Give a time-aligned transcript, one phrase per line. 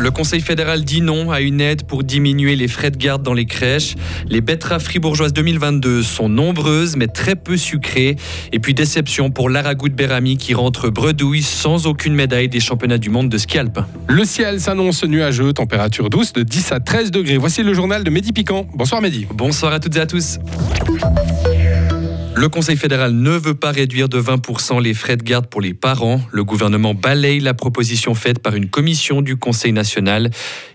[0.00, 3.34] Le Conseil fédéral dit non à une aide pour diminuer les frais de garde dans
[3.34, 3.96] les crèches.
[4.30, 8.16] Les betteraves fribourgeoises 2022 sont nombreuses mais très peu sucrées.
[8.50, 13.10] Et puis déception pour Lara Berami qui rentre bredouille sans aucune médaille des championnats du
[13.10, 13.86] monde de ski alpin.
[14.08, 17.36] Le ciel s'annonce nuageux, température douce de 10 à 13 degrés.
[17.36, 18.66] Voici le journal de Mehdi Piquant.
[18.74, 19.26] Bonsoir Mehdi.
[19.34, 20.38] Bonsoir à toutes et à tous.
[22.40, 25.74] Le Conseil fédéral ne veut pas réduire de 20% les frais de garde pour les
[25.74, 26.22] parents.
[26.32, 30.30] Le gouvernement balaye la proposition faite par une commission du Conseil national.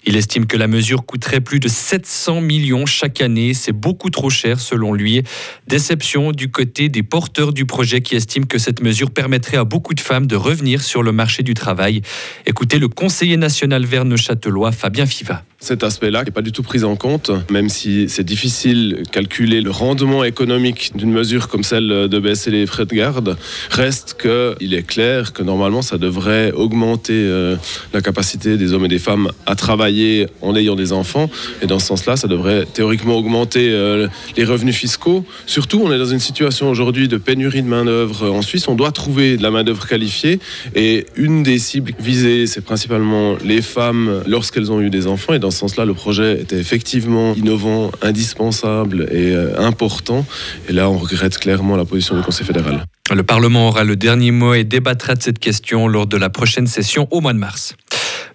[0.05, 3.55] Il estime que la mesure coûterait plus de 700 millions chaque année.
[3.55, 5.23] C'est beaucoup trop cher selon lui.
[5.65, 9.95] Déception du côté des porteurs du projet qui estiment que cette mesure permettrait à beaucoup
[9.95, 12.03] de femmes de revenir sur le marché du travail.
[12.45, 16.95] Écoutez le conseiller national verne-châtelois Fabien Fiva cet aspect-là n'est pas du tout pris en
[16.95, 22.19] compte, même si c'est difficile de calculer le rendement économique d'une mesure comme celle de
[22.19, 23.37] baisser les frais de garde,
[23.71, 27.55] reste qu'il est clair que normalement ça devrait augmenter euh,
[27.93, 31.29] la capacité des hommes et des femmes à travailler en ayant des enfants.
[31.61, 35.25] Et dans ce sens-là, ça devrait théoriquement augmenter euh, les revenus fiscaux.
[35.45, 38.67] Surtout, on est dans une situation aujourd'hui de pénurie de main-d'œuvre en Suisse.
[38.67, 40.39] On doit trouver de la main-d'œuvre qualifiée.
[40.75, 45.33] Et une des cibles visées, c'est principalement les femmes lorsqu'elles ont eu des enfants.
[45.45, 50.25] Dans ce sens-là, le projet était effectivement innovant, indispensable et euh, important.
[50.67, 52.83] Et là, on regrette clairement la position du Conseil fédéral.
[53.13, 56.65] Le Parlement aura le dernier mot et débattra de cette question lors de la prochaine
[56.65, 57.75] session au mois de mars.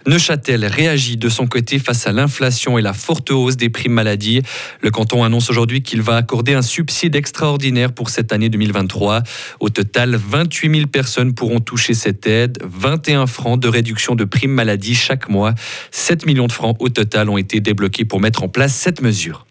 [0.07, 4.43] Neuchâtel réagit de son côté face à l'inflation et la forte hausse des primes maladie.
[4.81, 9.23] Le canton annonce aujourd'hui qu'il va accorder un subside extraordinaire pour cette année 2023.
[9.61, 12.59] Au total, 28 000 personnes pourront toucher cette aide.
[12.63, 15.55] 21 francs de réduction de primes maladie chaque mois.
[15.91, 19.47] 7 millions de francs au total ont été débloqués pour mettre en place cette mesure.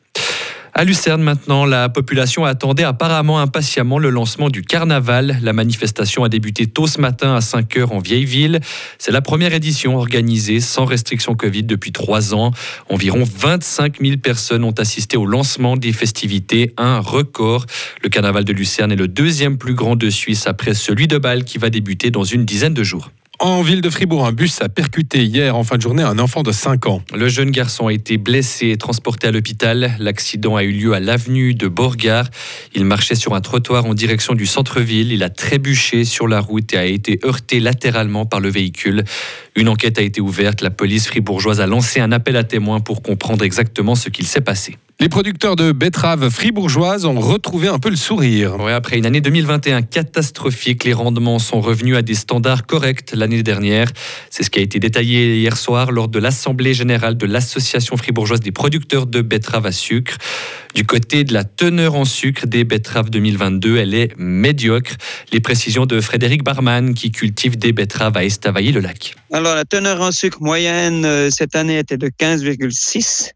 [0.79, 5.37] À Lucerne maintenant, la population attendait apparemment impatiemment le lancement du carnaval.
[5.41, 8.61] La manifestation a débuté tôt ce matin à 5 h en vieille ville.
[8.97, 12.51] C'est la première édition organisée sans restriction Covid depuis trois ans.
[12.87, 17.65] Environ 25 000 personnes ont assisté au lancement des festivités, un record.
[18.01, 21.43] Le carnaval de Lucerne est le deuxième plus grand de Suisse après celui de Bâle
[21.43, 23.11] qui va débuter dans une dizaine de jours.
[23.41, 26.43] En ville de Fribourg, un bus a percuté hier en fin de journée un enfant
[26.43, 27.01] de 5 ans.
[27.15, 29.93] Le jeune garçon a été blessé et transporté à l'hôpital.
[29.97, 32.27] L'accident a eu lieu à l'avenue de Borgard.
[32.75, 35.13] Il marchait sur un trottoir en direction du centre-ville.
[35.13, 39.05] Il a trébuché sur la route et a été heurté latéralement par le véhicule.
[39.55, 40.59] Une enquête a été ouverte.
[40.59, 44.41] La police fribourgeoise a lancé un appel à témoins pour comprendre exactement ce qu'il s'est
[44.41, 44.75] passé.
[45.01, 48.55] Les producteurs de betteraves fribourgeoises ont retrouvé un peu le sourire.
[48.67, 53.87] après une année 2021 catastrophique, les rendements sont revenus à des standards corrects l'année dernière.
[54.29, 58.41] C'est ce qui a été détaillé hier soir lors de l'Assemblée générale de l'Association fribourgeoise
[58.41, 60.17] des producteurs de betteraves à sucre.
[60.75, 64.91] Du côté de la teneur en sucre des betteraves 2022, elle est médiocre.
[65.31, 69.15] Les précisions de Frédéric Barman qui cultive des betteraves à Estavayer-le-Lac.
[69.31, 73.31] Alors la teneur en sucre moyenne euh, cette année était de 15,6.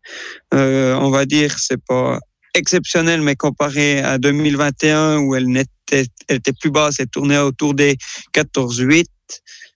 [0.53, 2.19] Euh, on va dire c'est pas
[2.53, 7.73] exceptionnel, mais comparé à 2021 où elle était, elle était plus basse, elle tournait autour
[7.73, 7.97] des
[8.33, 9.05] 14,8.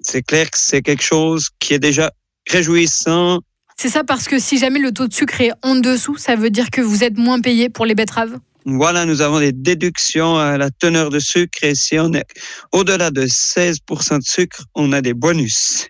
[0.02, 2.12] C'est clair que c'est quelque chose qui est déjà
[2.50, 3.40] réjouissant
[3.80, 6.50] c'est ça parce que si jamais le taux de sucre est en dessous, ça veut
[6.50, 8.40] dire que vous êtes moins payé pour les betteraves?
[8.66, 12.26] Voilà, nous avons des déductions à la teneur de sucre et si on est
[12.72, 15.88] au-delà de 16% de sucre, on a des bonus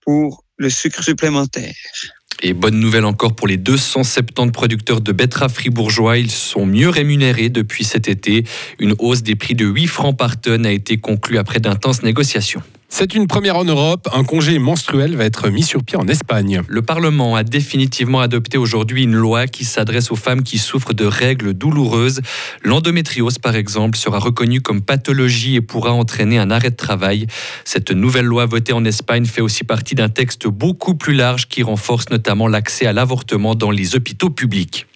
[0.00, 1.72] pour le sucre supplémentaire.
[2.40, 6.18] Et bonne nouvelle encore pour les 270 producteurs de betteraves fribourgeois.
[6.18, 8.44] Ils sont mieux rémunérés depuis cet été.
[8.78, 12.62] Une hausse des prix de 8 francs par tonne a été conclue après d'intenses négociations.
[12.90, 14.08] C'est une première en Europe.
[14.12, 16.62] Un congé menstruel va être mis sur pied en Espagne.
[16.66, 21.04] Le Parlement a définitivement adopté aujourd'hui une loi qui s'adresse aux femmes qui souffrent de
[21.04, 22.22] règles douloureuses.
[22.64, 27.26] L'endométriose, par exemple, sera reconnue comme pathologie et pourra entraîner un arrêt de travail.
[27.64, 31.62] Cette nouvelle loi votée en Espagne fait aussi partie d'un texte beaucoup plus large qui
[31.62, 34.87] renforce notamment l'accès à l'avortement dans les hôpitaux publics.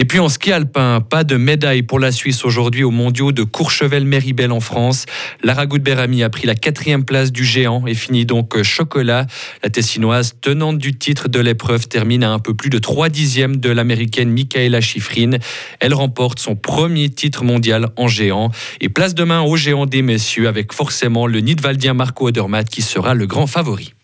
[0.00, 3.42] Et puis en ski alpin, pas de médaille pour la Suisse aujourd'hui aux mondiaux de
[3.42, 5.06] Courchevel-Méribel en France.
[5.42, 9.26] Lara Goudberami a pris la quatrième place du géant et finit donc chocolat.
[9.64, 13.56] La Tessinoise, tenante du titre de l'épreuve, termine à un peu plus de 3 dixièmes
[13.56, 15.32] de l'américaine Michaela Schifrin.
[15.80, 20.46] Elle remporte son premier titre mondial en géant et place demain au géant des messieurs
[20.46, 23.94] avec forcément le Nidwaldien Marco Odermatt qui sera le grand favori.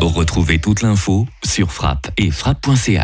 [0.00, 3.00] Retrouvez toute l'info sur frappe et frappe.ch.